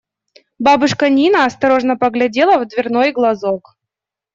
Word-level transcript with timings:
Бабушка 0.57 1.09
Нина 1.11 1.45
осторожно 1.45 1.95
поглядела 1.95 2.57
в 2.57 2.67
дверной 2.67 3.11
глазок. 3.11 3.77